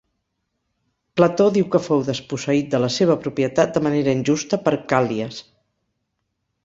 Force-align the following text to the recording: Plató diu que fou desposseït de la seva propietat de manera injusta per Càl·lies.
Plató 1.19 1.45
diu 1.57 1.67
que 1.75 1.81
fou 1.87 2.01
desposseït 2.07 2.71
de 2.71 2.79
la 2.85 2.89
seva 2.95 3.17
propietat 3.27 3.77
de 3.77 3.85
manera 3.89 4.17
injusta 4.21 4.61
per 4.67 4.75
Càl·lies. 4.95 5.43